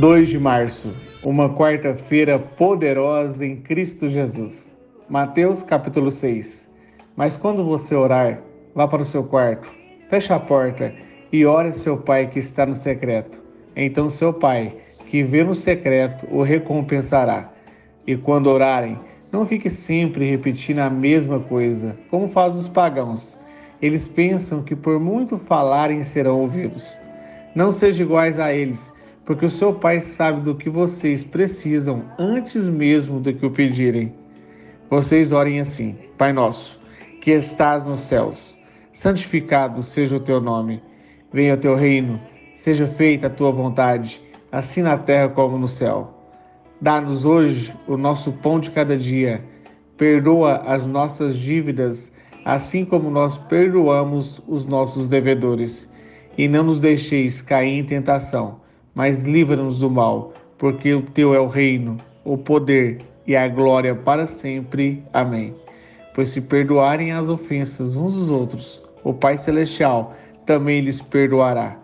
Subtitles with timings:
[0.00, 4.74] Dois de março, uma quarta-feira poderosa em Cristo Jesus.
[5.10, 6.66] Mateus capítulo 6.
[7.14, 8.40] Mas quando você orar,
[8.74, 9.70] vá para o seu quarto,
[10.08, 10.90] feche a porta
[11.30, 13.42] e ore seu pai que está no secreto.
[13.76, 17.52] Então seu pai, que vê no secreto, o recompensará.
[18.06, 18.98] E quando orarem,
[19.30, 23.38] não fique sempre repetindo a mesma coisa, como fazem os pagãos.
[23.82, 26.90] Eles pensam que por muito falarem serão ouvidos.
[27.54, 28.90] Não sejam iguais a eles
[29.24, 34.12] porque o seu Pai sabe do que vocês precisam antes mesmo do que o pedirem.
[34.88, 36.80] Vocês orem assim: Pai nosso,
[37.20, 38.58] que estás nos céus,
[38.92, 40.82] santificado seja o teu nome.
[41.32, 42.20] Venha o teu reino,
[42.58, 46.12] seja feita a tua vontade, assim na terra como no céu.
[46.80, 49.44] Dá-nos hoje o nosso pão de cada dia.
[49.96, 52.10] Perdoa as nossas dívidas,
[52.44, 55.88] assim como nós perdoamos os nossos devedores.
[56.38, 58.60] E não nos deixeis cair em tentação
[58.94, 63.94] mas livra-nos do mal, porque o teu é o reino, o poder e a glória
[63.94, 65.02] para sempre.
[65.12, 65.54] Amém.
[66.14, 70.14] Pois se perdoarem as ofensas uns dos outros, o Pai Celestial
[70.44, 71.76] também lhes perdoará.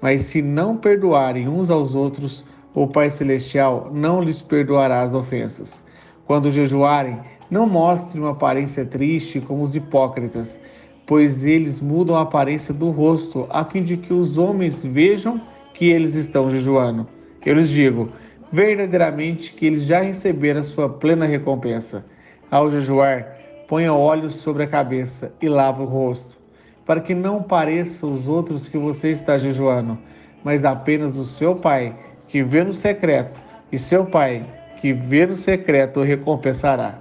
[0.00, 5.82] Mas se não perdoarem uns aos outros, o Pai Celestial não lhes perdoará as ofensas.
[6.26, 7.18] Quando jejuarem,
[7.50, 10.58] não mostrem uma aparência triste como os hipócritas,
[11.06, 15.40] pois eles mudam a aparência do rosto, a fim de que os homens vejam
[15.74, 17.06] que eles estão jejuando.
[17.44, 18.08] Eu lhes digo,
[18.50, 22.04] verdadeiramente que eles já receberam a sua plena recompensa.
[22.50, 23.36] Ao jejuar,
[23.68, 26.38] ponha óleo sobre a cabeça e lava o rosto,
[26.86, 29.98] para que não pareça os outros que você está jejuando,
[30.42, 31.94] mas apenas o seu Pai,
[32.28, 33.40] que vê no secreto,
[33.72, 34.46] e seu Pai,
[34.80, 36.98] que vê no secreto, o recompensará.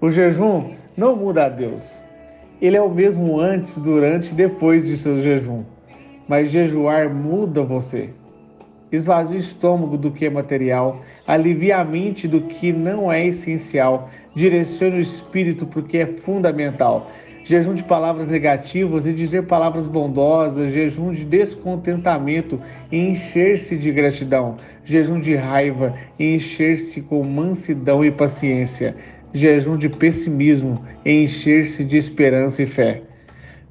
[0.00, 2.00] O jejum não muda a Deus.
[2.62, 5.64] Ele é o mesmo antes, durante e depois de seu jejum
[6.30, 8.10] mas jejuar muda você.
[8.92, 14.08] Esvazie o estômago do que é material, alivie a mente do que não é essencial,
[14.32, 17.10] direcione o espírito para o que é fundamental.
[17.42, 22.60] Jejum de palavras negativas e dizer palavras bondosas, jejum de descontentamento
[22.92, 28.94] e encher-se de gratidão, jejum de raiva e encher-se com mansidão e paciência,
[29.34, 33.02] jejum de pessimismo e encher-se de esperança e fé.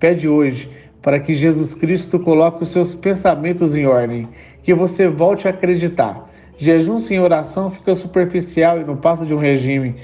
[0.00, 0.68] Pede hoje
[1.08, 4.28] para que Jesus Cristo coloque os seus pensamentos em ordem,
[4.62, 6.28] que você volte a acreditar.
[6.58, 9.94] Jejum sem oração fica superficial e não passa de um regime.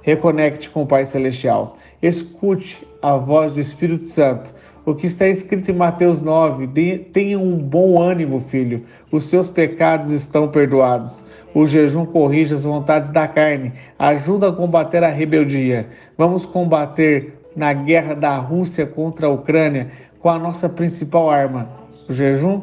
[0.00, 1.76] Reconecte com o Pai Celestial.
[2.00, 4.54] Escute a voz do Espírito Santo.
[4.86, 6.66] O que está escrito em Mateus 9:
[7.12, 8.86] Tenha um bom ânimo, filho.
[9.12, 11.22] Os seus pecados estão perdoados.
[11.54, 15.88] O jejum corrige as vontades da carne, ajuda a combater a rebeldia.
[16.16, 19.90] Vamos combater na guerra da Rússia contra a Ucrânia
[20.24, 21.68] com a nossa principal arma,
[22.08, 22.62] o jejum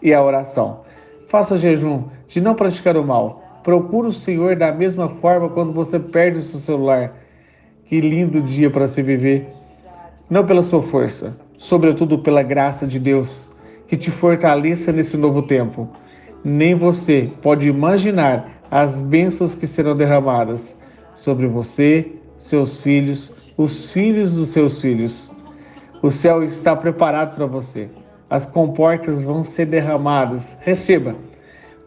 [0.00, 0.82] e a oração.
[1.28, 3.60] Faça jejum de não praticar o mal.
[3.64, 7.12] Procure o Senhor da mesma forma quando você perde o seu celular.
[7.86, 9.48] Que lindo dia para se viver.
[10.30, 13.50] Não pela sua força, sobretudo pela graça de Deus,
[13.88, 15.88] que te fortaleça nesse novo tempo.
[16.44, 20.78] Nem você pode imaginar as bênçãos que serão derramadas
[21.16, 22.06] sobre você,
[22.38, 25.28] seus filhos, os filhos dos seus filhos.
[26.02, 27.90] O céu está preparado para você.
[28.30, 30.56] As comportas vão ser derramadas.
[30.60, 31.14] Receba.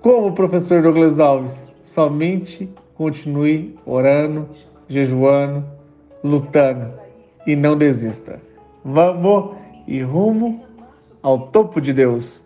[0.02, 4.48] Como o professor Douglas Alves, somente continue orando,
[4.88, 5.66] jejuando,
[6.24, 6.94] lutando
[7.48, 8.40] e não desista.
[8.86, 9.56] Vamos
[9.88, 10.64] e rumo
[11.22, 12.43] ao topo de Deus.